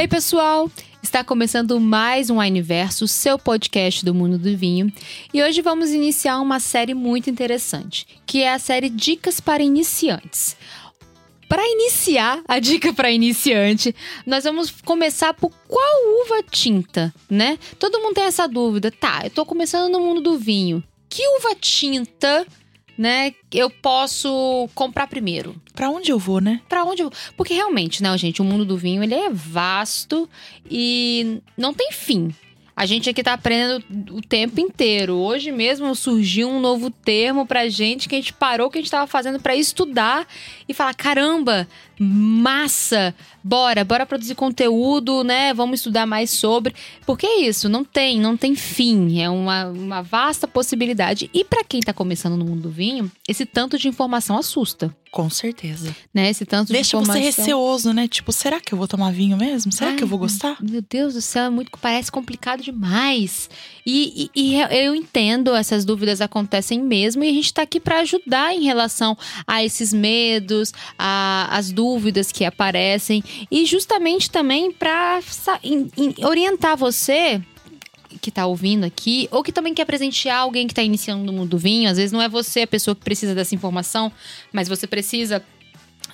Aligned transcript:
Ei, 0.00 0.08
pessoal! 0.08 0.70
Está 1.02 1.22
começando 1.22 1.78
mais 1.78 2.30
um 2.30 2.38
Wineverso, 2.38 3.06
seu 3.06 3.38
podcast 3.38 4.02
do 4.02 4.14
mundo 4.14 4.38
do 4.38 4.56
vinho. 4.56 4.90
E 5.30 5.42
hoje 5.42 5.60
vamos 5.60 5.90
iniciar 5.90 6.40
uma 6.40 6.58
série 6.58 6.94
muito 6.94 7.28
interessante, 7.28 8.06
que 8.24 8.40
é 8.40 8.50
a 8.50 8.58
série 8.58 8.88
Dicas 8.88 9.40
para 9.40 9.62
Iniciantes. 9.62 10.56
Para 11.46 11.62
iniciar 11.68 12.40
a 12.48 12.58
dica 12.58 12.94
para 12.94 13.10
iniciante, 13.10 13.94
nós 14.24 14.44
vamos 14.44 14.70
começar 14.70 15.34
por 15.34 15.52
qual 15.68 16.24
uva 16.24 16.42
tinta, 16.50 17.12
né? 17.28 17.58
Todo 17.78 18.00
mundo 18.00 18.14
tem 18.14 18.24
essa 18.24 18.48
dúvida. 18.48 18.90
Tá, 18.90 19.20
eu 19.24 19.30
tô 19.30 19.44
começando 19.44 19.92
no 19.92 20.00
mundo 20.00 20.22
do 20.22 20.38
vinho. 20.38 20.82
Que 21.10 21.28
uva 21.36 21.54
tinta 21.60 22.46
né, 23.00 23.32
eu 23.50 23.70
posso 23.70 24.68
comprar 24.74 25.06
primeiro? 25.06 25.56
Para 25.74 25.88
onde 25.88 26.12
eu 26.12 26.18
vou, 26.18 26.38
né? 26.38 26.60
Para 26.68 26.84
onde 26.84 27.00
eu 27.00 27.08
vou? 27.08 27.18
Porque 27.34 27.54
realmente, 27.54 28.02
né, 28.02 28.18
gente, 28.18 28.42
o 28.42 28.44
mundo 28.44 28.62
do 28.62 28.76
vinho, 28.76 29.02
ele 29.02 29.14
é 29.14 29.30
vasto 29.30 30.28
e 30.70 31.40
não 31.56 31.72
tem 31.72 31.92
fim. 31.92 32.30
A 32.76 32.84
gente 32.84 33.08
aqui 33.08 33.22
tá 33.22 33.32
aprendendo 33.32 33.82
o 34.10 34.20
tempo 34.20 34.60
inteiro. 34.60 35.14
Hoje 35.14 35.50
mesmo 35.50 35.94
surgiu 35.94 36.50
um 36.50 36.60
novo 36.60 36.90
termo 36.90 37.46
pra 37.46 37.70
gente 37.70 38.06
que 38.06 38.14
a 38.14 38.18
gente 38.18 38.34
parou 38.34 38.68
que 38.70 38.76
a 38.76 38.80
gente 38.82 38.90
tava 38.90 39.06
fazendo 39.06 39.40
para 39.40 39.56
estudar 39.56 40.26
e 40.68 40.74
falar: 40.74 40.92
caramba, 40.92 41.66
massa! 41.98 43.14
Bora, 43.42 43.84
bora 43.84 44.06
produzir 44.06 44.34
conteúdo, 44.34 45.24
né? 45.24 45.54
Vamos 45.54 45.80
estudar 45.80 46.06
mais 46.06 46.30
sobre. 46.30 46.74
Porque 47.06 47.26
é 47.26 47.40
isso, 47.42 47.68
não 47.68 47.84
tem, 47.84 48.20
não 48.20 48.36
tem 48.36 48.54
fim. 48.54 49.20
É 49.20 49.30
uma, 49.30 49.66
uma 49.66 50.02
vasta 50.02 50.46
possibilidade. 50.46 51.30
E 51.32 51.44
para 51.44 51.64
quem 51.64 51.80
tá 51.80 51.92
começando 51.92 52.36
no 52.36 52.44
mundo 52.44 52.62
do 52.62 52.70
vinho, 52.70 53.10
esse 53.28 53.46
tanto 53.46 53.78
de 53.78 53.88
informação 53.88 54.36
assusta. 54.36 54.94
Com 55.10 55.28
certeza. 55.28 55.94
Né? 56.14 56.30
Esse 56.30 56.46
tanto 56.46 56.72
Deixa 56.72 56.96
de 56.96 57.02
informação. 57.02 57.20
você 57.20 57.42
receoso, 57.42 57.92
né? 57.92 58.06
Tipo, 58.06 58.32
será 58.32 58.60
que 58.60 58.72
eu 58.72 58.78
vou 58.78 58.86
tomar 58.86 59.10
vinho 59.10 59.36
mesmo? 59.36 59.72
Será 59.72 59.90
Ai, 59.90 59.96
que 59.96 60.04
eu 60.04 60.08
vou 60.08 60.18
gostar? 60.18 60.56
Meu 60.60 60.82
Deus 60.88 61.14
do 61.14 61.20
céu, 61.20 61.46
é 61.46 61.50
muito, 61.50 61.72
parece 61.80 62.12
complicado 62.12 62.62
demais. 62.62 63.50
E, 63.84 64.30
e, 64.34 64.54
e 64.54 64.60
eu 64.84 64.94
entendo, 64.94 65.52
essas 65.54 65.84
dúvidas 65.84 66.20
acontecem 66.20 66.80
mesmo, 66.80 67.24
e 67.24 67.28
a 67.28 67.32
gente 67.32 67.52
tá 67.52 67.62
aqui 67.62 67.80
para 67.80 68.00
ajudar 68.00 68.54
em 68.54 68.62
relação 68.62 69.18
a 69.44 69.64
esses 69.64 69.92
medos, 69.92 70.72
a, 70.96 71.48
as 71.50 71.72
dúvidas 71.72 72.30
que 72.30 72.44
aparecem, 72.44 73.24
e 73.50 73.64
justamente 73.64 74.30
também 74.30 74.72
para 74.72 75.20
orientar 76.24 76.76
você 76.76 77.40
que 78.20 78.30
tá 78.30 78.46
ouvindo 78.46 78.84
aqui, 78.84 79.28
ou 79.30 79.42
que 79.42 79.52
também 79.52 79.72
quer 79.72 79.84
presentear 79.84 80.40
alguém 80.40 80.66
que 80.66 80.74
tá 80.74 80.82
iniciando 80.82 81.24
no 81.24 81.32
mundo 81.32 81.50
do 81.50 81.58
vinho. 81.58 81.88
Às 81.88 81.96
vezes 81.96 82.12
não 82.12 82.20
é 82.20 82.28
você 82.28 82.62
a 82.62 82.66
pessoa 82.66 82.94
que 82.94 83.02
precisa 83.02 83.34
dessa 83.34 83.54
informação, 83.54 84.12
mas 84.52 84.68
você 84.68 84.86
precisa 84.86 85.42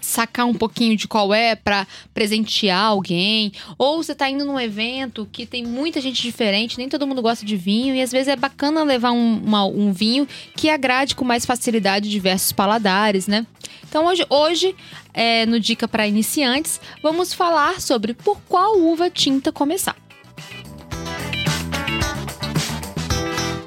sacar 0.06 0.46
um 0.46 0.54
pouquinho 0.54 0.96
de 0.96 1.08
qual 1.08 1.34
é 1.34 1.56
para 1.56 1.86
presentear 2.14 2.84
alguém, 2.84 3.52
ou 3.76 4.02
você 4.02 4.14
tá 4.14 4.30
indo 4.30 4.44
num 4.44 4.58
evento 4.58 5.28
que 5.30 5.44
tem 5.44 5.64
muita 5.64 6.00
gente 6.00 6.22
diferente, 6.22 6.78
nem 6.78 6.88
todo 6.88 7.06
mundo 7.06 7.20
gosta 7.20 7.44
de 7.44 7.56
vinho, 7.56 7.94
e 7.94 8.00
às 8.00 8.12
vezes 8.12 8.28
é 8.28 8.36
bacana 8.36 8.84
levar 8.84 9.10
um, 9.10 9.36
uma, 9.44 9.64
um 9.64 9.92
vinho 9.92 10.26
que 10.54 10.70
agrade 10.70 11.16
com 11.16 11.24
mais 11.24 11.44
facilidade 11.44 12.08
diversos 12.08 12.52
paladares, 12.52 13.26
né? 13.26 13.44
Então 13.88 14.06
hoje, 14.06 14.24
hoje 14.30 14.76
é, 15.12 15.44
no 15.46 15.58
Dica 15.58 15.88
para 15.88 16.06
Iniciantes, 16.06 16.80
vamos 17.02 17.34
falar 17.34 17.80
sobre 17.80 18.14
por 18.14 18.40
qual 18.48 18.78
uva 18.78 19.10
tinta 19.10 19.50
começar. 19.50 19.96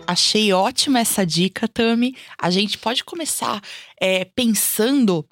Achei 0.07 0.51
ótima 0.51 0.99
essa 0.99 1.23
dica, 1.23 1.67
Tami. 1.67 2.15
A 2.35 2.49
gente 2.49 2.79
pode 2.79 3.03
começar 3.03 3.61
é, 4.01 4.25
pensando 4.25 5.23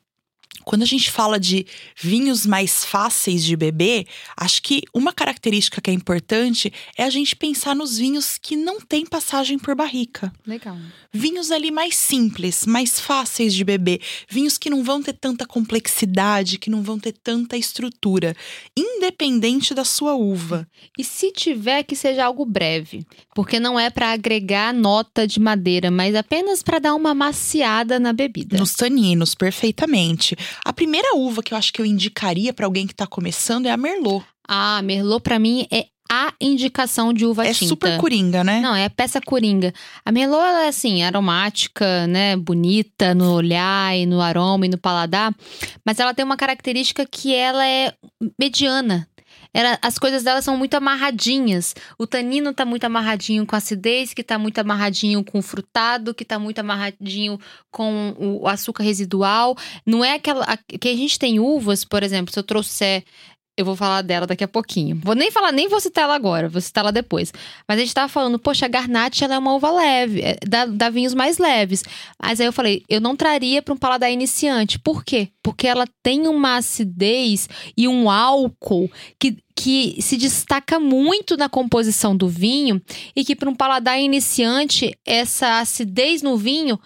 quando 0.64 0.82
a 0.82 0.86
gente 0.86 1.10
fala 1.10 1.40
de 1.40 1.66
vinhos 1.96 2.46
mais 2.46 2.84
fáceis 2.84 3.44
de 3.44 3.56
beber, 3.56 4.06
acho 4.36 4.62
que 4.62 4.82
uma 4.94 5.14
característica 5.14 5.80
que 5.80 5.90
é 5.90 5.94
importante 5.94 6.72
é 6.98 7.04
a 7.04 7.10
gente 7.10 7.36
pensar 7.36 7.76
nos 7.76 7.98
vinhos 7.98 8.38
que 8.38 8.56
não 8.56 8.80
têm 8.82 9.06
passagem 9.06 9.58
por 9.58 9.76
barrica. 9.76 10.32
Legal. 10.46 10.78
Vinhos 11.14 11.52
ali 11.52 11.72
mais 11.72 11.96
simples, 11.96 12.66
mais 12.66 13.00
fáceis 13.00 13.54
de 13.54 13.64
beber, 13.64 14.02
vinhos 14.30 14.58
que 14.58 14.70
não 14.70 14.84
vão 14.84 15.02
ter 15.02 15.14
tanta 15.14 15.46
complexidade, 15.46 16.60
que 16.60 16.70
não 16.70 16.84
vão 16.84 17.00
ter 17.00 17.14
tanta 17.14 17.58
estrutura, 17.58 18.36
independente 18.76 19.74
da 19.74 19.86
sua 19.86 20.16
uva. 20.16 20.68
E 20.98 21.04
se 21.04 21.32
tiver 21.32 21.84
que 21.84 21.96
seja 21.96 22.26
algo 22.26 22.46
breve, 22.46 23.06
porque 23.34 23.60
não 23.60 23.80
é 23.80 23.90
para 23.90 24.12
agregar 24.12 24.74
nota 24.74 25.26
de 25.26 25.40
madeira, 25.40 25.90
mas 25.90 26.16
apenas 26.16 26.62
para 26.62 26.80
dar 26.80 26.94
uma 26.94 27.14
maciada 27.14 28.00
na 28.00 28.14
bebida. 28.14 28.58
Nos 28.58 28.74
taninos, 28.74 29.34
perfeitamente. 29.34 30.36
A 30.66 30.74
primeira 30.74 31.16
uva 31.16 31.44
que 31.44 31.54
eu 31.54 31.58
acho 31.58 31.72
que 31.74 31.82
eu 31.82 31.86
indicaria 31.86 32.54
para 32.54 32.66
alguém 32.66 32.88
que 32.88 32.96
tá 32.96 33.08
começando 33.08 33.66
é 33.66 33.72
a 33.72 33.78
Merlot. 33.78 34.26
Ah, 34.48 34.82
Merlot 34.82 35.22
para 35.22 35.40
mim 35.40 35.68
é 35.72 35.88
a 36.10 36.34
indicação 36.40 37.14
de 37.14 37.26
uva 37.26 37.46
é 37.46 37.54
tinta. 37.54 37.66
É 37.66 37.68
super 37.68 37.98
coringa, 37.98 38.44
né? 38.44 38.62
Não, 38.62 38.74
é 38.74 38.86
a 38.86 38.90
peça 38.90 39.20
coringa. 39.20 39.74
A 40.06 40.12
Merlot, 40.12 40.42
ela 40.42 40.64
é 40.64 40.68
assim, 40.70 41.04
aromática, 41.04 42.08
né? 42.08 42.36
Bonita 42.38 43.14
no 43.14 43.34
olhar 43.34 43.96
e 43.96 44.06
no 44.06 44.22
aroma 44.22 44.66
e 44.66 44.70
no 44.70 44.78
paladar. 44.78 45.36
Mas 45.86 46.00
ela 46.00 46.14
tem 46.14 46.24
uma 46.24 46.38
característica 46.38 47.06
que 47.06 47.34
ela 47.34 47.66
é 47.68 47.94
mediana. 48.40 49.08
As 49.82 49.98
coisas 49.98 50.24
dela 50.24 50.42
são 50.42 50.56
muito 50.56 50.76
amarradinhas. 50.76 51.76
O 51.98 52.06
tanino 52.06 52.54
tá 52.54 52.66
muito 52.66 52.84
amarradinho 52.84 53.46
com 53.46 53.56
a 53.56 53.58
acidez, 53.58 54.14
que 54.14 54.24
tá 54.24 54.38
muito 54.38 54.60
amarradinho 54.60 55.24
com 55.24 55.40
o 55.40 55.42
frutado, 55.42 56.14
que 56.14 56.24
tá 56.24 56.38
muito 56.38 56.60
amarradinho 56.60 57.40
com 57.72 58.14
o 58.18 58.48
açúcar 58.48 58.84
residual. 58.84 59.56
Não 59.86 60.04
é 60.04 60.14
aquela. 60.14 60.46
A, 60.46 60.58
que 60.58 60.88
a 60.88 60.96
gente 60.96 61.18
tem 61.18 61.40
uvas, 61.40 61.84
por 61.84 62.04
exemplo, 62.04 62.32
se 62.32 62.40
eu 62.40 62.44
trouxer 62.44 63.04
eu 63.58 63.66
vou 63.66 63.76
falar 63.76 64.04
dela 64.04 64.28
daqui 64.28 64.44
a 64.44 64.48
pouquinho. 64.48 65.02
Vou 65.04 65.16
nem 65.16 65.32
falar, 65.32 65.52
nem 65.52 65.68
vou 65.68 65.80
citar 65.80 66.04
ela 66.04 66.14
agora, 66.14 66.48
vou 66.48 66.62
citar 66.62 66.84
ela 66.84 66.92
depois. 66.92 67.34
Mas 67.68 67.78
a 67.78 67.82
gente 67.82 67.94
tava 67.94 68.08
falando, 68.08 68.38
poxa, 68.38 68.68
a 68.68 68.70
Garnache 68.70 69.24
ela 69.24 69.34
é 69.34 69.38
uma 69.40 69.56
uva 69.56 69.72
leve, 69.72 70.22
é, 70.22 70.38
dá, 70.48 70.68
dá 70.68 70.92
vinhos 70.92 71.16
mais 71.16 71.40
leves. 71.40 71.84
Mas 72.22 72.40
aí 72.40 72.46
eu 72.46 72.54
falei, 72.54 72.84
eu 72.88 73.02
não 73.02 73.16
traria 73.16 73.60
para 73.64 73.74
um 73.74 73.78
paladar 73.78 74.12
iniciante. 74.12 74.78
Por 74.78 75.04
quê? 75.04 75.30
Porque 75.42 75.66
ela 75.66 75.88
tem 76.04 76.28
uma 76.28 76.58
acidez 76.58 77.50
e 77.76 77.88
um 77.88 78.12
álcool 78.12 78.92
que, 79.20 79.38
que 79.58 80.00
se 80.00 80.16
destaca 80.16 80.80
muito 80.80 81.36
na 81.36 81.50
composição 81.50 82.16
do 82.16 82.30
vinho 82.30 82.80
e 83.16 83.26
que 83.26 83.36
para 83.36 83.50
um 83.50 83.56
paladar 83.56 84.00
iniciante, 84.00 84.96
essa 85.04 85.60
acidez 85.60 86.22
no 86.22 86.38
vinho 86.38 86.80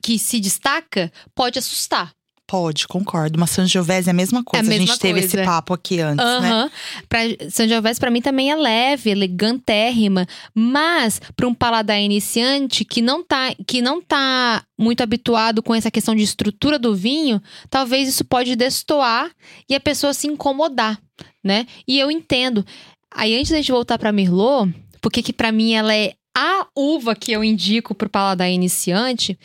que 0.00 0.16
se 0.16 0.38
destaca 0.38 1.12
pode 1.34 1.58
assustar. 1.58 2.12
Pode, 2.46 2.88
concordo. 2.88 3.36
Uma 3.36 3.46
Sangiovese 3.46 4.08
é 4.08 4.10
a 4.10 4.14
mesma 4.14 4.42
coisa. 4.42 4.64
É 4.64 4.66
a, 4.66 4.68
mesma 4.68 4.84
a 4.84 4.86
gente 4.86 4.98
teve 5.00 5.20
esse 5.20 5.44
papo 5.44 5.72
aqui 5.72 6.00
antes, 6.00 6.24
uhum. 6.24 6.40
né? 6.40 6.70
Pra, 7.08 7.20
Sangiovese 7.48 8.00
para 8.00 8.10
mim 8.10 8.20
também 8.20 8.50
é 8.50 8.56
leve, 8.56 9.10
elegantérrima, 9.10 10.26
mas 10.52 11.20
para 11.36 11.46
um 11.46 11.54
paladar 11.54 12.00
iniciante 12.00 12.84
que 12.84 13.00
não 13.00 13.22
tá 13.22 13.54
que 13.66 13.80
não 13.80 14.02
tá 14.02 14.64
muito 14.76 15.00
habituado 15.00 15.62
com 15.62 15.74
essa 15.74 15.92
questão 15.92 16.14
de 16.14 16.22
estrutura 16.22 16.76
do 16.76 16.92
vinho, 16.92 17.40
talvez 17.68 18.08
isso 18.08 18.24
pode 18.24 18.56
destoar 18.56 19.30
e 19.68 19.74
a 19.76 19.80
pessoa 19.80 20.12
se 20.12 20.26
incomodar, 20.26 21.00
né? 21.42 21.66
E 21.86 21.98
eu 21.98 22.10
entendo. 22.10 22.64
Aí 23.10 23.36
antes 23.36 23.50
da 23.50 23.56
gente 23.56 23.72
voltar 23.72 23.98
para 23.98 24.12
Merlot, 24.12 24.72
porque 25.00 25.22
que 25.22 25.32
para 25.32 25.50
mim 25.52 25.74
ela 25.74 25.94
é 25.94 26.12
a 26.36 26.66
uva 26.76 27.14
que 27.14 27.32
eu 27.32 27.42
indico 27.42 27.94
para 27.94 28.06
o 28.06 28.10
paladar 28.10 28.50
iniciante, 28.50 29.38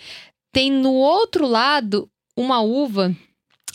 tem 0.51 0.71
no 0.71 0.93
outro 0.93 1.47
lado 1.47 2.09
uma 2.37 2.61
uva 2.61 3.15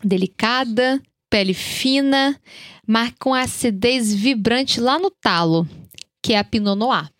delicada, 0.03 1.03
pele 1.29 1.55
fina, 1.55 2.39
mas 2.87 3.13
com 3.19 3.35
acidez 3.35 4.15
vibrante 4.15 4.81
lá 4.81 4.99
no 4.99 5.11
talo, 5.11 5.67
que 6.23 6.33
é 6.33 6.39
a 6.39 6.45
Pinot 6.45 6.77
Noir. 6.77 7.11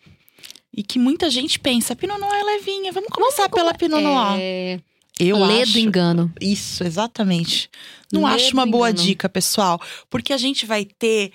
E 0.75 0.83
que 0.83 0.97
muita 0.97 1.29
gente 1.29 1.59
pensa, 1.59 1.95
Pinot 1.95 2.19
Noir 2.19 2.39
é 2.39 2.43
levinha, 2.43 2.91
vamos 2.91 3.09
começar 3.09 3.43
vamos 3.49 3.55
pela 3.55 3.73
Pinot 3.73 4.01
Noir. 4.01 4.37
É... 4.39 4.79
Eu 5.23 5.37
Lê 5.45 5.61
acho... 5.61 5.73
do 5.73 5.79
engano. 5.79 6.33
Isso, 6.39 6.83
exatamente. 6.83 7.69
Não 8.11 8.23
Lê 8.23 8.33
acho 8.33 8.53
uma 8.53 8.65
boa 8.65 8.89
engano. 8.89 9.05
dica, 9.07 9.29
pessoal, 9.29 9.79
porque 10.09 10.33
a 10.33 10.37
gente 10.37 10.65
vai 10.65 10.85
ter 10.85 11.31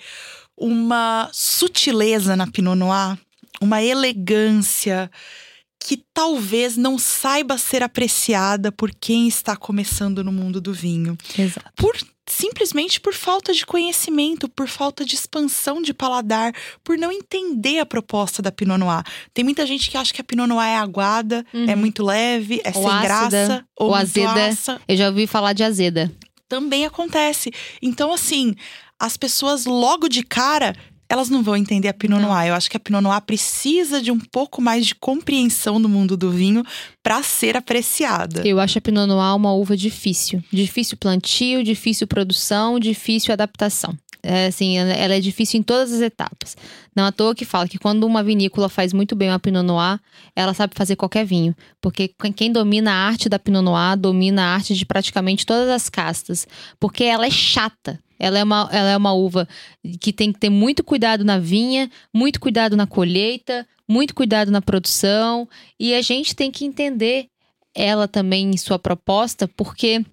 uma 0.57 1.29
sutileza 1.31 2.35
na 2.35 2.47
Pinot 2.47 2.75
Noir, 2.75 3.17
uma 3.61 3.81
elegância 3.81 5.09
que 5.79 6.03
talvez 6.13 6.75
não 6.75 6.97
saiba 6.97 7.57
ser 7.57 7.81
apreciada 7.81 8.71
por 8.71 8.91
quem 8.91 9.27
está 9.27 9.55
começando 9.55 10.23
no 10.23 10.31
mundo 10.31 10.59
do 10.59 10.73
vinho. 10.73 11.17
Exato. 11.37 11.71
Por 11.75 11.95
simplesmente 12.27 12.99
por 12.99 13.13
falta 13.13 13.53
de 13.53 13.65
conhecimento, 13.65 14.49
por 14.49 14.67
falta 14.67 15.05
de 15.05 15.15
expansão 15.15 15.81
de 15.81 15.93
paladar, 15.93 16.53
por 16.83 16.97
não 16.97 17.11
entender 17.11 17.79
a 17.79 17.85
proposta 17.85 18.41
da 18.41 18.51
Pinot 18.51 18.77
Noir. 18.77 19.03
Tem 19.33 19.43
muita 19.43 19.65
gente 19.65 19.89
que 19.89 19.97
acha 19.97 20.13
que 20.13 20.21
a 20.21 20.23
Pinot 20.23 20.47
Noir 20.47 20.67
é 20.67 20.77
aguada, 20.77 21.45
é 21.53 21.57
uhum. 21.57 21.69
é 21.69 21.75
muito 21.75 22.03
leve, 22.03 22.61
é 22.63 22.71
ou 22.75 22.83
sem 22.83 22.91
ácida, 22.91 23.01
graça, 23.01 23.65
ou, 23.75 23.87
ou 23.87 23.95
azeda. 23.95 24.47
Aça. 24.47 24.81
Eu 24.87 24.97
já 24.97 25.07
ouvi 25.07 25.25
falar 25.25 25.53
de 25.53 25.63
azeda. 25.63 26.11
Também 26.49 26.85
acontece. 26.85 27.51
Então, 27.81 28.13
assim, 28.13 28.53
as 28.99 29.17
pessoas 29.17 29.65
logo 29.65 30.07
de 30.07 30.23
cara 30.23 30.75
elas 31.09 31.29
não 31.29 31.41
vão 31.43 31.55
entender 31.55 31.87
a 31.87 31.93
Pinot 31.93 32.21
Noir. 32.21 32.47
Eu 32.47 32.53
acho 32.53 32.69
que 32.69 32.77
a 32.77 32.79
Pinot 32.79 33.01
Noir 33.01 33.21
precisa 33.21 34.01
de 34.01 34.11
um 34.11 34.19
pouco 34.19 34.61
mais 34.61 34.85
de 34.85 34.95
compreensão 34.95 35.81
do 35.81 35.87
mundo 35.87 36.17
do 36.17 36.31
vinho 36.31 36.63
para 37.01 37.23
ser 37.23 37.55
apreciada. 37.55 38.41
Eu 38.45 38.59
acho 38.59 38.77
a 38.77 38.81
Pinot 38.81 39.07
Noir 39.07 39.35
uma 39.35 39.53
uva 39.53 39.77
difícil. 39.77 40.43
Difícil 40.51 40.97
plantio, 40.97 41.63
difícil 41.63 42.07
produção, 42.07 42.79
difícil 42.79 43.33
adaptação. 43.33 43.97
É, 44.23 44.47
assim, 44.47 44.77
ela 44.77 45.13
é 45.13 45.19
difícil 45.21 45.59
em 45.59 45.63
todas 45.63 45.93
as 45.93 46.01
etapas. 46.01 46.57
Não 46.93 47.05
à 47.05 47.11
toa 47.11 47.33
que 47.33 47.45
fala 47.45 47.67
que 47.67 47.77
quando 47.77 48.03
uma 48.03 48.23
vinícola 48.23 48.67
faz 48.67 48.91
muito 48.91 49.15
bem 49.15 49.29
uma 49.29 49.39
Pinot 49.39 49.63
Noir, 49.63 49.99
ela 50.35 50.53
sabe 50.53 50.73
fazer 50.75 50.97
qualquer 50.97 51.25
vinho. 51.25 51.55
Porque 51.81 52.11
quem 52.35 52.51
domina 52.51 52.91
a 52.91 53.07
arte 53.07 53.29
da 53.29 53.39
Pinot 53.39 53.63
Noir 53.63 53.95
domina 53.95 54.43
a 54.43 54.53
arte 54.55 54.73
de 54.73 54.85
praticamente 54.85 55.45
todas 55.45 55.69
as 55.69 55.87
castas. 55.87 56.45
Porque 56.79 57.03
ela 57.03 57.25
é 57.25 57.31
chata. 57.31 57.99
Ela 58.19 58.39
é, 58.39 58.43
uma, 58.43 58.69
ela 58.71 58.89
é 58.89 58.97
uma 58.97 59.13
uva 59.13 59.47
que 59.99 60.11
tem 60.11 60.31
que 60.31 60.39
ter 60.39 60.49
muito 60.49 60.83
cuidado 60.83 61.23
na 61.23 61.37
vinha, 61.39 61.89
muito 62.13 62.39
cuidado 62.39 62.75
na 62.75 62.87
colheita, 62.87 63.67
muito 63.87 64.13
cuidado 64.15 64.51
na 64.51 64.61
produção. 64.61 65.47
E 65.79 65.93
a 65.93 66.01
gente 66.01 66.35
tem 66.35 66.51
que 66.51 66.65
entender 66.65 67.27
ela 67.75 68.07
também 68.07 68.49
em 68.49 68.57
sua 68.57 68.79
proposta, 68.79 69.47
porque 69.47 70.03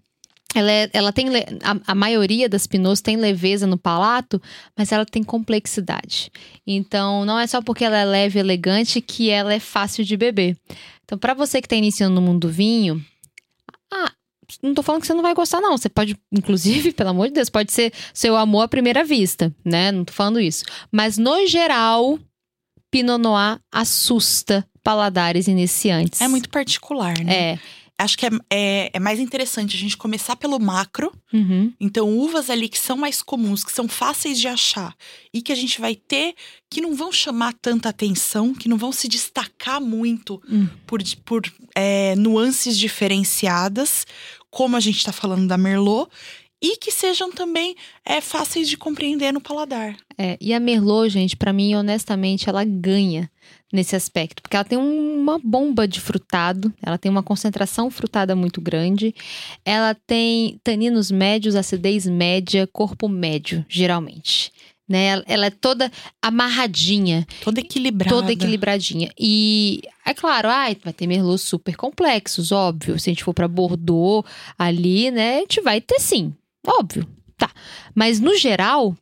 ela, 0.55 0.71
é, 0.71 0.89
ela 0.93 1.13
tem 1.13 1.29
a, 1.63 1.93
a, 1.93 1.95
maioria 1.95 2.49
das 2.49 2.67
pinôs 2.67 3.01
tem 3.01 3.17
leveza 3.17 3.67
no 3.67 3.77
palato, 3.77 4.41
mas 4.77 4.93
ela 4.93 5.05
tem 5.05 5.23
complexidade. 5.23 6.31
Então, 6.67 7.25
não 7.25 7.39
é 7.39 7.47
só 7.47 7.61
porque 7.61 7.85
ela 7.85 7.99
é 7.99 8.05
leve 8.05 8.39
e 8.39 8.41
elegante 8.41 9.01
que 9.01 9.31
ela 9.31 9.53
é 9.53 9.59
fácil 9.59 10.05
de 10.05 10.17
beber. 10.17 10.57
Então, 11.05 11.19
para 11.19 11.35
você 11.35 11.61
que 11.61 11.67
está 11.67 11.77
iniciando 11.77 12.15
no 12.15 12.23
mundo 12.23 12.47
do 12.47 12.53
vinho, 12.53 13.05
não 14.63 14.75
tô 14.75 14.83
falando 14.83 15.01
que 15.01 15.07
você 15.07 15.15
não 15.15 15.23
vai 15.23 15.35
gostar, 15.35 15.61
não. 15.61 15.77
Você 15.77 15.89
pode, 15.89 16.17
inclusive, 16.33 16.93
pelo 16.95 17.11
amor 17.11 17.29
de 17.29 17.35
Deus, 17.35 17.49
pode 17.49 17.73
ser 17.73 17.93
seu 18.13 18.37
amor 18.37 18.63
à 18.63 18.69
primeira 18.69 19.05
vista, 19.05 19.55
né? 19.65 19.93
Não 19.93 20.05
tô 20.05 20.13
falando 20.13 20.41
isso. 20.41 20.65
Mas, 20.91 21.19
no 21.19 21.47
geral, 21.47 22.19
Pinot 22.91 23.19
Noir 23.19 23.59
assusta 23.73 24.67
paladares 24.83 25.49
iniciantes. 25.49 26.21
É 26.21 26.29
muito 26.29 26.49
particular, 26.49 27.19
né? 27.19 27.53
É. 27.53 27.59
Acho 27.97 28.19
que 28.19 28.27
é, 28.27 28.31
é, 28.51 28.91
é, 28.93 28.99
mais 28.99 29.21
interessante 29.21 29.77
a 29.77 29.79
gente 29.79 29.97
começar 29.97 30.35
pelo 30.35 30.59
macro. 30.59 31.13
Uhum. 31.33 31.73
Então, 31.79 32.09
uvas 32.09 32.51
ali 32.51 32.69
que 32.69 32.79
são 32.79 32.97
mais 32.97 33.23
comuns, 33.23 33.63
que 33.63 33.71
são 33.71 33.87
fáceis 33.87 34.39
de 34.41 34.49
achar 34.49 34.97
e 35.33 35.41
que 35.41 35.53
a 35.53 35.55
gente 35.55 35.81
vai 35.81 35.95
ter 35.95 36.35
que 36.69 36.81
não 36.81 36.95
vão 36.95 37.13
chamar 37.13 37.55
tanta 37.55 37.89
atenção, 37.89 38.53
que 38.53 38.69
não 38.69 38.77
vão 38.77 38.91
se 38.91 39.07
destacar 39.07 39.81
muito 39.81 40.43
uhum. 40.51 40.69
por, 40.87 41.01
por 41.25 41.43
é, 41.73 42.17
nuances 42.17 42.77
diferenciadas, 42.77 44.05
como 44.51 44.77
a 44.77 44.81
gente 44.81 44.99
está 44.99 45.13
falando 45.13 45.47
da 45.47 45.57
Merlot 45.57 46.11
e 46.61 46.77
que 46.79 46.91
sejam 46.91 47.31
também 47.31 47.77
é, 48.05 48.21
fáceis 48.21 48.69
de 48.69 48.77
compreender 48.77 49.33
no 49.33 49.41
paladar. 49.41 49.97
É, 50.17 50.39
e 50.41 50.55
a 50.55 50.59
Merlot, 50.59 51.11
gente, 51.11 51.37
para 51.37 51.53
mim, 51.53 51.75
honestamente, 51.75 52.49
ela 52.49 52.65
ganha 52.65 53.31
nesse 53.75 53.97
aspecto, 53.97 54.41
porque 54.41 54.55
ela 54.55 54.65
tem 54.65 54.79
uma 54.79 55.37
bomba 55.43 55.89
de 55.89 56.01
frutado, 56.01 56.73
ela 56.81 56.97
tem 56.97 57.11
uma 57.11 57.25
concentração 57.25 57.91
frutada 57.91 58.37
muito 58.37 58.61
grande, 58.61 59.13
ela 59.65 59.97
tem 60.07 60.61
taninos 60.63 61.11
médios, 61.11 61.57
acidez 61.57 62.07
média, 62.07 62.69
corpo 62.73 63.09
médio, 63.09 63.67
geralmente. 63.69 64.53
Né? 64.89 65.23
Ela 65.27 65.47
é 65.47 65.51
toda 65.51 65.91
amarradinha. 66.23 67.27
Toda 67.43 67.59
equilibrada. 67.59 68.15
Toda 68.15 68.33
equilibradinha. 68.33 69.11
E 69.19 69.83
é 70.07 70.15
claro, 70.15 70.49
ai, 70.49 70.77
vai 70.85 70.93
ter 70.93 71.09
merlot 71.09 71.41
super 71.41 71.75
complexos, 71.75 72.53
óbvio. 72.53 72.99
Se 72.99 73.11
a 73.11 73.13
gente 73.13 73.25
for 73.25 73.35
para 73.35 73.49
Bordeaux 73.49 74.25
ali, 74.57 75.11
né, 75.11 75.39
a 75.39 75.41
gente 75.41 75.61
vai 75.63 75.81
ter 75.81 75.99
sim. 75.99 76.33
Óbvio, 76.65 77.09
tá. 77.37 77.51
Mas 77.93 78.21
no 78.21 78.37
geral, 78.37 78.97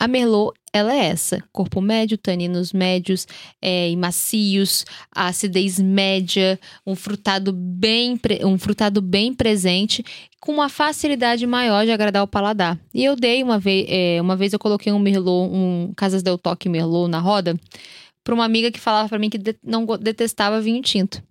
a 0.00 0.08
Merlot, 0.08 0.58
ela 0.72 0.94
é 0.94 1.06
essa: 1.06 1.42
corpo 1.52 1.80
médio, 1.80 2.16
taninos 2.16 2.72
médios 2.72 3.26
é, 3.60 3.90
e 3.90 3.96
macios, 3.96 4.84
acidez 5.10 5.78
média, 5.78 6.58
um 6.86 6.94
frutado 6.94 7.52
bem, 7.52 8.18
um 8.44 8.58
frutado 8.58 9.02
bem 9.02 9.34
presente, 9.34 10.04
com 10.40 10.52
uma 10.52 10.68
facilidade 10.68 11.46
maior 11.46 11.84
de 11.84 11.92
agradar 11.92 12.22
o 12.22 12.28
paladar. 12.28 12.78
E 12.94 13.04
eu 13.04 13.16
dei 13.16 13.42
uma 13.42 13.58
vez, 13.58 13.86
é, 13.88 14.20
uma 14.20 14.36
vez 14.36 14.52
eu 14.52 14.58
coloquei 14.58 14.92
um 14.92 14.98
Merlot, 14.98 15.50
um 15.52 15.92
Casas 15.96 16.22
del 16.22 16.38
Toque 16.38 16.68
Merlot 16.68 17.10
na 17.10 17.18
roda, 17.18 17.58
para 18.22 18.34
uma 18.34 18.44
amiga 18.44 18.70
que 18.70 18.80
falava 18.80 19.08
para 19.08 19.18
mim 19.18 19.30
que 19.30 19.38
de, 19.38 19.56
não 19.62 19.84
detestava 20.00 20.60
vinho 20.60 20.82
tinto. 20.82 21.22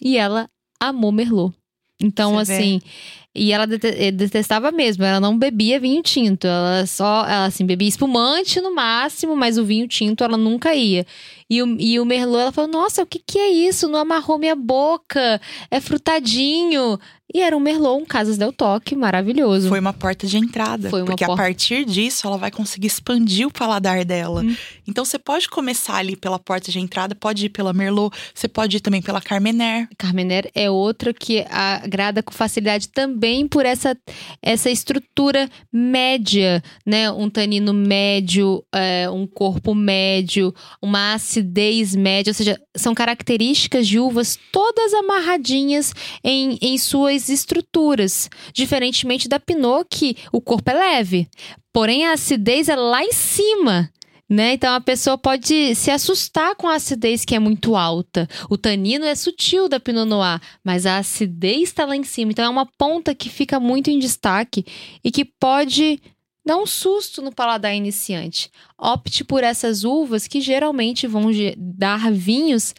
E 0.00 0.16
ela 0.16 0.48
amou 0.80 1.12
Merlot. 1.12 1.54
Então, 2.00 2.34
Você 2.34 2.52
assim. 2.52 2.78
Vê 2.78 2.90
e 3.32 3.52
ela 3.52 3.64
eh, 3.64 4.10
detestava 4.10 4.72
mesmo, 4.72 5.04
ela 5.04 5.20
não 5.20 5.38
bebia 5.38 5.78
vinho 5.78 6.02
tinto. 6.02 6.48
Ela 6.48 6.84
só, 6.84 7.24
ela 7.26 7.44
assim, 7.46 7.64
bebia 7.64 7.88
espumante 7.88 8.60
no 8.60 8.74
máximo, 8.74 9.36
mas 9.36 9.56
o 9.56 9.64
vinho 9.64 9.86
tinto 9.86 10.24
ela 10.24 10.36
nunca 10.36 10.74
ia. 10.74 11.06
E 11.48 11.62
o, 11.62 11.76
e 11.80 12.00
o 12.00 12.04
Merlot, 12.04 12.42
ela 12.42 12.52
falou: 12.52 12.70
Nossa, 12.70 13.02
o 13.02 13.06
que, 13.06 13.20
que 13.24 13.38
é 13.38 13.48
isso? 13.48 13.88
Não 13.88 14.00
amarrou 14.00 14.38
minha 14.38 14.56
boca, 14.56 15.40
é 15.70 15.80
frutadinho. 15.80 16.98
E 17.32 17.40
era 17.40 17.56
um 17.56 17.60
Merlot, 17.60 18.02
um 18.02 18.04
Casas 18.04 18.36
Del 18.36 18.52
Toque, 18.52 18.96
maravilhoso. 18.96 19.68
Foi 19.68 19.78
uma 19.78 19.92
porta 19.92 20.26
de 20.26 20.36
entrada. 20.36 20.90
Foi 20.90 21.02
uma 21.02 21.06
porque 21.06 21.24
porta... 21.24 21.40
a 21.40 21.44
partir 21.46 21.84
disso 21.84 22.26
ela 22.26 22.36
vai 22.36 22.50
conseguir 22.50 22.88
expandir 22.88 23.46
o 23.46 23.52
paladar 23.52 24.04
dela. 24.04 24.42
Hum. 24.42 24.56
Então 24.86 25.04
você 25.04 25.18
pode 25.18 25.48
começar 25.48 25.96
ali 25.96 26.16
pela 26.16 26.38
porta 26.38 26.72
de 26.72 26.80
entrada, 26.80 27.14
pode 27.14 27.46
ir 27.46 27.50
pela 27.50 27.72
Merlot, 27.72 28.16
você 28.34 28.48
pode 28.48 28.78
ir 28.78 28.80
também 28.80 29.00
pela 29.00 29.20
Carmener. 29.20 29.88
Carmener 29.96 30.50
é 30.54 30.68
outra 30.68 31.14
que 31.14 31.44
agrada 31.48 32.22
com 32.22 32.32
facilidade 32.32 32.88
também 32.88 33.46
por 33.46 33.64
essa, 33.64 33.96
essa 34.42 34.68
estrutura 34.68 35.48
média, 35.72 36.62
né? 36.84 37.10
Um 37.10 37.30
tanino 37.30 37.72
médio, 37.72 38.64
é, 38.74 39.08
um 39.08 39.26
corpo 39.26 39.74
médio, 39.74 40.52
uma 40.82 41.14
acidez 41.14 41.94
média, 41.94 42.30
ou 42.30 42.34
seja, 42.34 42.60
são 42.76 42.94
características 42.94 43.86
de 43.86 44.00
uvas 44.00 44.38
todas 44.50 44.92
amarradinhas 44.94 45.92
em, 46.24 46.58
em 46.60 46.76
suas 46.76 47.19
estruturas, 47.28 48.30
diferentemente 48.52 49.28
da 49.28 49.38
Pinot, 49.38 49.86
que 49.88 50.16
o 50.32 50.40
corpo 50.40 50.70
é 50.70 50.74
leve, 50.74 51.28
porém 51.72 52.06
a 52.06 52.12
acidez 52.12 52.68
é 52.68 52.76
lá 52.76 53.04
em 53.04 53.12
cima. 53.12 53.90
Né? 54.28 54.52
Então 54.52 54.72
a 54.72 54.80
pessoa 54.80 55.18
pode 55.18 55.74
se 55.74 55.90
assustar 55.90 56.54
com 56.54 56.68
a 56.68 56.76
acidez 56.76 57.24
que 57.24 57.34
é 57.34 57.40
muito 57.40 57.74
alta. 57.74 58.28
O 58.48 58.56
tanino 58.56 59.04
é 59.04 59.14
sutil 59.16 59.68
da 59.68 59.80
Pinot 59.80 60.08
Noir, 60.08 60.40
mas 60.62 60.86
a 60.86 60.98
acidez 60.98 61.62
está 61.62 61.84
lá 61.84 61.96
em 61.96 62.04
cima. 62.04 62.30
Então 62.30 62.44
é 62.44 62.48
uma 62.48 62.64
ponta 62.64 63.12
que 63.12 63.28
fica 63.28 63.58
muito 63.58 63.90
em 63.90 63.98
destaque 63.98 64.64
e 65.02 65.10
que 65.10 65.24
pode 65.24 66.00
dar 66.44 66.56
um 66.56 66.66
susto 66.66 67.20
no 67.20 67.34
paladar 67.34 67.74
iniciante. 67.74 68.50
Opte 68.78 69.24
por 69.24 69.42
essas 69.42 69.84
uvas 69.84 70.26
que 70.26 70.40
geralmente 70.40 71.06
vão 71.08 71.30
dar 71.56 72.10
vinhos 72.12 72.72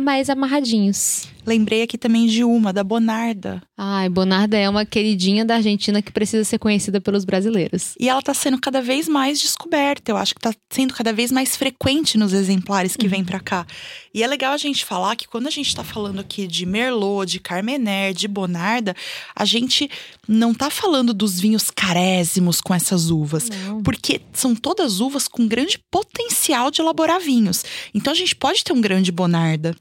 mais 0.00 0.30
amarradinhos. 0.30 1.28
Lembrei 1.46 1.82
aqui 1.82 1.96
também 1.96 2.26
de 2.26 2.44
uma, 2.44 2.72
da 2.72 2.84
Bonarda. 2.84 3.62
Ai, 3.76 4.08
Bonarda 4.08 4.58
é 4.58 4.68
uma 4.68 4.84
queridinha 4.84 5.44
da 5.44 5.56
Argentina 5.56 6.02
que 6.02 6.12
precisa 6.12 6.44
ser 6.44 6.58
conhecida 6.58 7.00
pelos 7.00 7.24
brasileiros. 7.24 7.94
E 7.98 8.08
ela 8.08 8.20
tá 8.20 8.34
sendo 8.34 8.60
cada 8.60 8.82
vez 8.82 9.08
mais 9.08 9.40
descoberta. 9.40 10.12
Eu 10.12 10.16
acho 10.16 10.34
que 10.34 10.40
tá 10.40 10.54
sendo 10.68 10.92
cada 10.92 11.12
vez 11.12 11.32
mais 11.32 11.56
frequente 11.56 12.18
nos 12.18 12.32
exemplares 12.32 12.94
que 12.94 13.06
uhum. 13.06 13.10
vêm 13.10 13.24
para 13.24 13.40
cá. 13.40 13.66
E 14.12 14.22
é 14.22 14.26
legal 14.26 14.52
a 14.52 14.58
gente 14.58 14.84
falar 14.84 15.16
que 15.16 15.26
quando 15.26 15.46
a 15.46 15.50
gente 15.50 15.74
tá 15.74 15.82
falando 15.82 16.20
aqui 16.20 16.46
de 16.46 16.66
Merlot, 16.66 17.30
de 17.30 17.40
Carmener, 17.40 18.12
de 18.12 18.28
Bonarda, 18.28 18.94
a 19.34 19.44
gente 19.44 19.90
não 20.28 20.52
tá 20.52 20.68
falando 20.68 21.14
dos 21.14 21.40
vinhos 21.40 21.70
carésimos 21.70 22.60
com 22.60 22.74
essas 22.74 23.10
uvas. 23.10 23.48
Não. 23.48 23.82
Porque 23.82 24.20
são 24.32 24.54
todas 24.54 25.00
uvas 25.00 25.26
com 25.26 25.48
grande 25.48 25.78
potencial 25.90 26.70
de 26.70 26.80
elaborar 26.82 27.18
vinhos. 27.18 27.64
Então 27.94 28.12
a 28.12 28.16
gente 28.16 28.36
pode 28.36 28.62
ter 28.62 28.72
um 28.72 28.80
grande 28.80 29.10
Bonarda. 29.10 29.74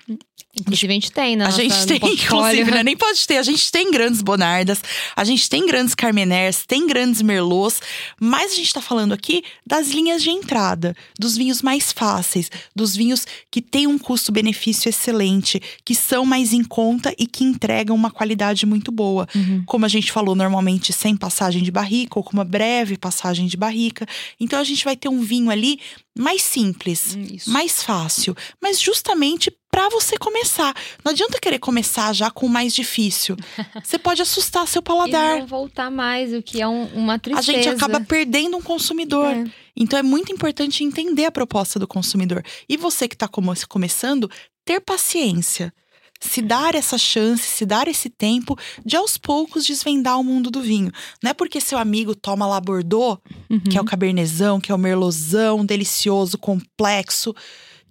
Inclusive, 0.60 0.92
a 0.92 0.94
gente 0.94 1.12
tem, 1.12 1.36
né? 1.36 1.46
A 1.46 1.52
gente 1.52 1.86
tem, 1.86 1.98
inclusive, 2.14 2.72
né? 2.72 2.84
Nem 2.84 2.98
pode 2.98 3.26
ter. 3.28 3.38
A 3.38 3.44
gente 3.44 3.72
tem 3.72 3.92
grandes 3.92 4.22
Bonardas, 4.22 4.82
a 5.16 5.24
gente 5.24 5.50
tem 5.50 5.66
grandes 5.66 5.94
Carmeners, 5.94 6.66
tem 6.66 6.88
grandes 6.88 7.22
Merlots, 7.22 7.82
mas 8.20 8.52
a 8.52 8.56
gente 8.56 8.74
tá 8.74 8.82
falando 8.82 9.14
aqui 9.14 9.44
das 9.66 9.90
linhas 9.90 10.24
de 10.24 10.32
entrada, 10.32 10.96
dos 11.18 11.38
vinhos 11.38 11.62
mais 11.62 11.92
fáceis, 11.92 12.50
dos 12.76 12.96
vinhos 12.96 13.26
que 13.52 13.62
têm 13.62 13.88
um 13.88 13.98
custo-benefício 13.98 14.90
excelente, 14.90 15.62
que 15.86 15.94
são 15.94 16.26
mais 16.26 16.52
em 16.52 16.64
conta 16.64 17.14
e 17.18 17.28
que 17.28 17.44
entregam 17.44 17.96
uma 17.96 18.12
qualidade 18.12 18.66
muito 18.66 18.92
boa. 18.92 19.28
Uhum. 19.36 19.64
Como 19.66 19.86
a 19.86 19.90
gente 19.90 20.12
falou, 20.12 20.36
normalmente 20.36 20.92
sem 20.92 21.16
passagem 21.16 21.64
de 21.64 21.72
barrica 21.72 22.18
ou 22.18 22.24
com 22.24 22.34
uma 22.34 22.46
breve 22.46 22.98
passagem 22.98 23.48
de 23.48 23.56
barrica. 23.56 24.06
Então 24.40 24.60
a 24.60 24.64
gente 24.64 24.84
vai 24.84 24.96
ter 24.96 25.10
um 25.10 25.22
vinho 25.22 25.50
ali 25.50 25.80
mais 26.18 26.42
simples, 26.42 27.16
Isso. 27.16 27.50
mais 27.50 27.82
fácil, 27.82 28.36
mas 28.62 28.80
justamente 28.80 29.50
para 29.80 29.88
você 29.88 30.18
começar. 30.18 30.76
Não 31.06 31.14
adianta 31.14 31.40
querer 31.40 31.58
começar 31.58 32.12
já 32.12 32.30
com 32.30 32.48
o 32.48 32.50
mais 32.50 32.76
difícil. 32.76 33.38
Você 33.82 33.98
pode 33.98 34.22
assustar 34.22 34.68
seu 34.68 34.82
paladar. 34.82 35.38
E 35.38 35.40
não 35.40 35.48
voltar 35.48 35.90
mais, 35.90 36.34
o 36.34 36.42
que 36.42 36.62
é 36.62 36.68
um, 36.68 36.84
uma 36.88 37.18
tristeza. 37.18 37.52
A 37.52 37.56
gente 37.56 37.70
acaba 37.70 38.02
perdendo 38.02 38.58
um 38.58 38.62
consumidor. 38.62 39.32
É. 39.32 39.46
Então 39.78 39.98
é 39.98 40.04
muito 40.04 40.34
importante 40.34 40.84
entender 40.84 41.24
a 41.24 41.32
proposta 41.32 41.80
do 41.80 41.88
consumidor. 41.88 42.44
E 42.68 42.76
você 42.76 43.08
que 43.08 43.16
está 43.16 43.30
começando, 43.30 44.30
ter 44.66 44.82
paciência. 44.82 45.74
se 46.20 46.42
dar 46.42 46.76
essa 46.76 46.98
chance, 46.98 47.44
se 47.44 47.66
dar 47.66 47.88
esse 47.88 48.10
tempo 48.10 48.60
de 48.86 48.98
aos 48.98 49.18
poucos 49.18 49.66
desvendar 49.66 50.20
o 50.20 50.24
mundo 50.26 50.52
do 50.52 50.60
vinho. 50.60 50.92
Não 51.24 51.32
é 51.32 51.34
porque 51.34 51.62
seu 51.62 51.78
amigo 51.78 52.14
toma 52.14 52.46
lá 52.46 52.60
Bordeaux, 52.60 53.22
uhum. 53.50 53.62
que 53.62 53.78
é 53.78 53.82
o 53.82 53.86
Cabernetão, 53.86 54.60
que 54.60 54.74
é 54.74 54.76
o 54.76 54.78
Merlotzão, 54.78 55.66
delicioso, 55.66 56.38
complexo 56.38 57.34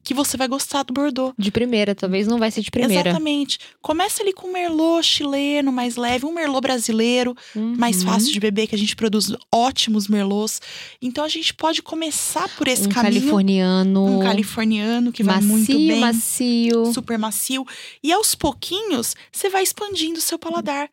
que 0.09 0.15
você 0.15 0.39
vai 0.39 0.49
gostar 0.49 0.85
do 0.85 0.95
Bordeaux. 0.95 1.35
De 1.37 1.51
primeira, 1.51 1.95
talvez 1.95 2.27
não 2.27 2.39
vai 2.39 2.51
ser 2.51 2.63
de 2.63 2.71
primeira. 2.71 3.11
Exatamente. 3.11 3.59
Começa 3.83 4.23
ali 4.23 4.33
com 4.33 4.49
um 4.49 4.53
Merlot 4.55 5.07
chileno, 5.07 5.71
mais 5.71 5.97
leve, 5.97 6.25
um 6.25 6.33
Merlot 6.33 6.63
brasileiro, 6.63 7.37
uhum. 7.55 7.75
mais 7.77 8.03
fácil 8.03 8.33
de 8.33 8.41
beber, 8.41 8.67
que 8.69 8.75
a 8.75 8.79
gente 8.79 8.97
produz 8.97 9.31
ótimos 9.53 10.09
Merlots. 10.09 10.63
Então 11.03 11.23
a 11.23 11.29
gente 11.29 11.53
pode 11.53 11.83
começar 11.83 12.49
por 12.57 12.67
esse 12.69 12.89
um 12.89 12.91
caminho. 12.91 13.21
californiano. 13.21 14.07
Um 14.07 14.21
californiano 14.21 15.13
que 15.13 15.23
macio, 15.23 15.41
vai 15.47 15.47
muito 15.47 15.73
bem. 15.75 16.01
Macio, 16.01 16.87
Super 16.95 17.19
macio. 17.19 17.67
E 18.03 18.11
aos 18.11 18.35
pouquinhos, 18.35 19.15
você 19.31 19.51
vai 19.51 19.63
expandindo 19.63 20.19
o 20.19 20.23
seu 20.23 20.39
paladar. 20.39 20.89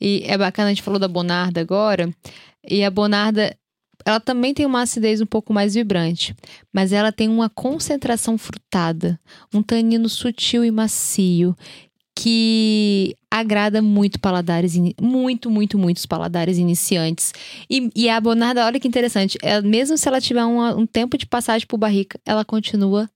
E 0.00 0.22
é 0.24 0.38
bacana, 0.38 0.68
a 0.68 0.72
gente 0.72 0.84
falou 0.84 1.00
da 1.00 1.08
Bonarda 1.08 1.60
agora. 1.60 2.14
E 2.70 2.84
a 2.84 2.90
Bonarda, 2.92 3.56
ela 4.04 4.20
também 4.20 4.54
tem 4.54 4.66
uma 4.66 4.82
acidez 4.82 5.20
um 5.20 5.26
pouco 5.26 5.52
mais 5.52 5.74
vibrante, 5.74 6.34
mas 6.72 6.92
ela 6.92 7.12
tem 7.12 7.28
uma 7.28 7.48
concentração 7.48 8.36
frutada, 8.36 9.18
um 9.54 9.62
tanino 9.62 10.08
sutil 10.08 10.64
e 10.64 10.70
macio 10.70 11.56
que 12.14 13.16
agrada 13.30 13.80
muito 13.80 14.20
paladares, 14.20 14.76
muito, 15.00 15.50
muito, 15.50 15.78
muitos 15.78 16.04
paladares 16.04 16.58
iniciantes. 16.58 17.32
E, 17.70 17.90
e 17.96 18.08
a 18.08 18.20
Bonarda, 18.20 18.66
olha 18.66 18.78
que 18.78 18.86
interessante, 18.86 19.38
ela, 19.42 19.62
mesmo 19.62 19.96
se 19.96 20.06
ela 20.06 20.20
tiver 20.20 20.44
um 20.44 20.86
tempo 20.86 21.16
de 21.16 21.26
passagem 21.26 21.66
por 21.66 21.78
barrica, 21.78 22.20
ela 22.26 22.44
continua 22.44 23.10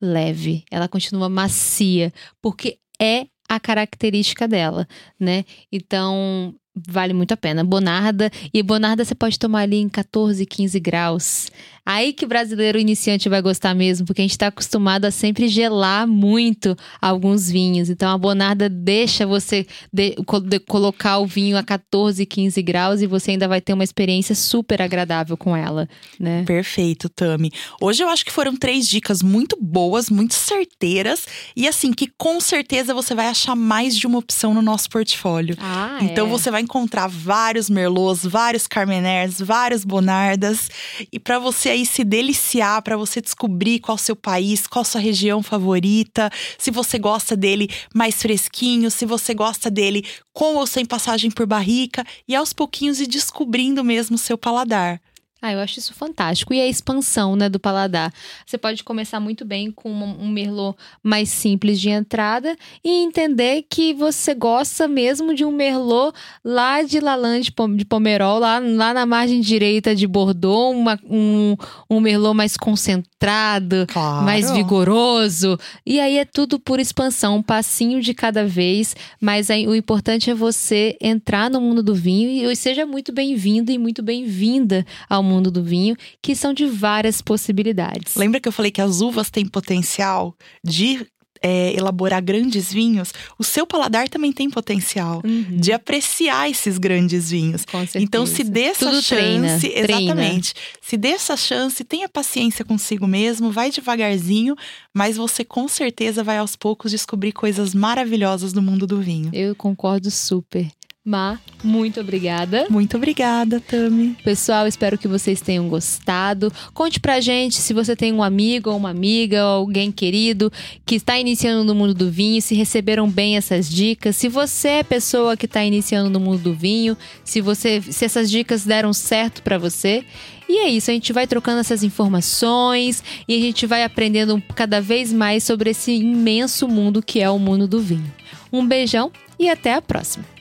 leve, 0.00 0.64
ela 0.70 0.88
continua 0.88 1.28
macia, 1.28 2.12
porque 2.42 2.78
é 3.00 3.26
a 3.48 3.60
característica 3.60 4.46
dela, 4.48 4.86
né? 5.18 5.44
Então, 5.70 6.54
vale 6.74 7.12
muito 7.12 7.32
a 7.32 7.36
pena. 7.36 7.62
Bonarda, 7.64 8.30
e 8.52 8.62
Bonarda 8.62 9.04
você 9.04 9.14
pode 9.14 9.38
tomar 9.38 9.60
ali 9.60 9.76
em 9.76 9.88
14, 9.88 10.44
15 10.44 10.80
graus. 10.80 11.50
Aí 11.84 12.12
que 12.12 12.24
brasileiro 12.24 12.78
iniciante 12.78 13.28
vai 13.28 13.42
gostar 13.42 13.74
mesmo, 13.74 14.06
porque 14.06 14.22
a 14.22 14.24
gente 14.24 14.30
está 14.32 14.46
acostumado 14.46 15.04
a 15.04 15.10
sempre 15.10 15.48
gelar 15.48 16.06
muito 16.06 16.76
alguns 17.00 17.50
vinhos. 17.50 17.90
Então 17.90 18.08
a 18.08 18.16
Bonarda 18.16 18.68
deixa 18.68 19.26
você 19.26 19.66
de, 19.92 20.14
de, 20.44 20.60
colocar 20.60 21.18
o 21.18 21.26
vinho 21.26 21.58
a 21.58 21.62
14, 21.62 22.24
15 22.24 22.62
graus 22.62 23.02
e 23.02 23.06
você 23.06 23.32
ainda 23.32 23.48
vai 23.48 23.60
ter 23.60 23.72
uma 23.72 23.82
experiência 23.82 24.34
super 24.34 24.80
agradável 24.80 25.36
com 25.36 25.56
ela, 25.56 25.88
né? 26.20 26.44
Perfeito, 26.44 27.08
Tami. 27.08 27.50
Hoje 27.80 28.02
eu 28.02 28.08
acho 28.08 28.24
que 28.24 28.32
foram 28.32 28.56
três 28.56 28.86
dicas 28.86 29.20
muito 29.20 29.58
boas, 29.60 30.08
muito 30.08 30.34
certeiras 30.34 31.26
e 31.56 31.66
assim 31.66 31.92
que 31.92 32.06
com 32.16 32.40
certeza 32.40 32.94
você 32.94 33.12
vai 33.12 33.26
achar 33.26 33.56
mais 33.56 33.96
de 33.96 34.06
uma 34.06 34.18
opção 34.18 34.54
no 34.54 34.62
nosso 34.62 34.88
portfólio. 34.88 35.56
Ah, 35.58 35.98
então 36.00 36.26
é. 36.26 36.30
você 36.30 36.48
vai 36.48 36.61
encontrar 36.62 37.08
vários 37.08 37.68
merlots, 37.68 38.24
vários 38.24 38.66
carmeners, 38.66 39.40
vários 39.40 39.84
bonardas 39.84 40.70
e 41.12 41.18
para 41.18 41.38
você 41.38 41.70
aí 41.70 41.84
se 41.84 42.04
deliciar, 42.04 42.80
para 42.82 42.96
você 42.96 43.20
descobrir 43.20 43.80
qual 43.80 43.98
seu 43.98 44.16
país, 44.16 44.66
qual 44.66 44.84
sua 44.84 45.00
região 45.00 45.42
favorita, 45.42 46.30
se 46.56 46.70
você 46.70 46.98
gosta 46.98 47.36
dele 47.36 47.68
mais 47.94 48.22
fresquinho, 48.22 48.90
se 48.90 49.04
você 49.04 49.34
gosta 49.34 49.70
dele 49.70 50.04
com 50.32 50.56
ou 50.56 50.66
sem 50.66 50.84
passagem 50.84 51.30
por 51.30 51.46
barrica 51.46 52.04
e 52.26 52.34
aos 52.34 52.52
pouquinhos 52.52 53.00
ir 53.00 53.06
descobrindo 53.06 53.84
mesmo 53.84 54.16
o 54.16 54.18
seu 54.18 54.38
paladar. 54.38 55.00
Ah, 55.44 55.52
eu 55.52 55.58
acho 55.58 55.80
isso 55.80 55.92
fantástico. 55.92 56.54
E 56.54 56.60
a 56.60 56.68
expansão, 56.68 57.34
né, 57.34 57.48
do 57.48 57.58
paladar. 57.58 58.14
Você 58.46 58.56
pode 58.56 58.84
começar 58.84 59.18
muito 59.18 59.44
bem 59.44 59.72
com 59.72 59.90
um 59.90 60.28
merlot 60.28 60.78
mais 61.02 61.30
simples 61.30 61.80
de 61.80 61.90
entrada 61.90 62.56
e 62.84 63.02
entender 63.02 63.64
que 63.68 63.92
você 63.92 64.34
gosta 64.34 64.86
mesmo 64.86 65.34
de 65.34 65.44
um 65.44 65.50
merlot 65.50 66.16
lá 66.44 66.82
de 66.82 67.00
Lalande 67.00 67.52
de 67.76 67.84
Pomerol, 67.84 68.38
lá, 68.38 68.60
lá 68.60 68.94
na 68.94 69.04
margem 69.04 69.40
direita 69.40 69.96
de 69.96 70.06
Bordeaux, 70.06 70.76
uma, 70.76 70.96
um, 71.10 71.56
um 71.90 71.98
merlot 71.98 72.36
mais 72.36 72.56
concentrado, 72.56 73.84
claro. 73.88 74.24
mais 74.24 74.48
vigoroso. 74.52 75.58
E 75.84 75.98
aí 75.98 76.18
é 76.18 76.24
tudo 76.24 76.60
por 76.60 76.78
expansão, 76.78 77.38
um 77.38 77.42
passinho 77.42 78.00
de 78.00 78.14
cada 78.14 78.46
vez. 78.46 78.94
Mas 79.20 79.50
aí, 79.50 79.66
o 79.66 79.74
importante 79.74 80.30
é 80.30 80.34
você 80.34 80.96
entrar 81.00 81.50
no 81.50 81.60
mundo 81.60 81.82
do 81.82 81.96
vinho 81.96 82.48
e 82.48 82.54
seja 82.54 82.86
muito 82.86 83.12
bem-vindo 83.12 83.72
e 83.72 83.78
muito 83.78 84.04
bem-vinda 84.04 84.86
ao 85.08 85.20
mundo 85.20 85.31
mundo 85.32 85.50
do 85.50 85.62
vinho, 85.62 85.96
que 86.20 86.34
são 86.34 86.52
de 86.52 86.66
várias 86.66 87.20
possibilidades. 87.20 88.16
Lembra 88.16 88.40
que 88.40 88.48
eu 88.48 88.52
falei 88.52 88.70
que 88.70 88.80
as 88.80 89.00
uvas 89.00 89.30
têm 89.30 89.46
potencial 89.46 90.34
de 90.62 91.06
é, 91.42 91.74
elaborar 91.76 92.22
grandes 92.22 92.72
vinhos, 92.72 93.12
o 93.38 93.42
seu 93.42 93.66
paladar 93.66 94.08
também 94.08 94.32
tem 94.32 94.48
potencial 94.48 95.20
uhum. 95.24 95.56
de 95.56 95.72
apreciar 95.72 96.48
esses 96.48 96.78
grandes 96.78 97.30
vinhos. 97.30 97.64
Com 97.64 97.80
certeza. 97.80 98.04
Então, 98.04 98.24
se 98.24 98.44
dê 98.44 98.62
essa 98.62 98.86
Tudo 98.86 99.02
chance, 99.02 99.10
treina, 99.12 99.58
exatamente. 99.58 100.54
Treina. 100.54 100.78
Se 100.80 100.96
dê 100.96 101.08
essa 101.08 101.36
chance, 101.36 101.82
tenha 101.82 102.08
paciência 102.08 102.64
consigo 102.64 103.06
mesmo, 103.06 103.50
vai 103.50 103.70
devagarzinho, 103.70 104.54
mas 104.94 105.16
você 105.16 105.44
com 105.44 105.66
certeza 105.66 106.22
vai 106.22 106.38
aos 106.38 106.54
poucos 106.54 106.92
descobrir 106.92 107.32
coisas 107.32 107.74
maravilhosas 107.74 108.52
do 108.52 108.62
mundo 108.62 108.86
do 108.86 109.00
vinho. 109.00 109.30
Eu 109.32 109.56
concordo 109.56 110.10
super. 110.10 110.70
Má, 111.04 111.40
muito 111.64 112.00
obrigada. 112.00 112.66
Muito 112.70 112.96
obrigada, 112.96 113.58
Tami. 113.58 114.16
Pessoal, 114.22 114.68
espero 114.68 114.96
que 114.96 115.08
vocês 115.08 115.40
tenham 115.40 115.68
gostado. 115.68 116.52
Conte 116.72 117.00
pra 117.00 117.20
gente 117.20 117.56
se 117.56 117.74
você 117.74 117.96
tem 117.96 118.12
um 118.12 118.22
amigo 118.22 118.70
ou 118.70 118.76
uma 118.76 118.90
amiga, 118.90 119.44
ou 119.44 119.62
alguém 119.62 119.90
querido 119.90 120.52
que 120.86 120.94
está 120.94 121.18
iniciando 121.18 121.64
no 121.64 121.74
mundo 121.74 121.92
do 121.92 122.08
vinho, 122.08 122.40
se 122.40 122.54
receberam 122.54 123.10
bem 123.10 123.36
essas 123.36 123.68
dicas, 123.68 124.14
se 124.14 124.28
você 124.28 124.68
é 124.68 124.82
pessoa 124.84 125.36
que 125.36 125.46
está 125.46 125.64
iniciando 125.64 126.08
no 126.08 126.20
mundo 126.20 126.38
do 126.38 126.54
vinho, 126.54 126.96
se 127.24 127.40
você 127.40 127.82
se 127.82 128.04
essas 128.04 128.30
dicas 128.30 128.64
deram 128.64 128.92
certo 128.92 129.42
para 129.42 129.58
você. 129.58 130.04
E 130.48 130.58
é 130.58 130.68
isso, 130.68 130.88
a 130.88 130.94
gente 130.94 131.12
vai 131.12 131.26
trocando 131.26 131.58
essas 131.58 131.82
informações 131.82 133.02
e 133.26 133.36
a 133.36 133.40
gente 133.40 133.66
vai 133.66 133.82
aprendendo 133.82 134.40
cada 134.54 134.80
vez 134.80 135.12
mais 135.12 135.42
sobre 135.42 135.70
esse 135.70 135.90
imenso 135.94 136.68
mundo 136.68 137.02
que 137.02 137.20
é 137.20 137.28
o 137.28 137.40
mundo 137.40 137.66
do 137.66 137.80
vinho. 137.80 138.12
Um 138.52 138.64
beijão 138.64 139.10
e 139.36 139.48
até 139.48 139.74
a 139.74 139.82
próxima. 139.82 140.31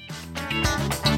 Thank 0.49 1.05
you. 1.05 1.10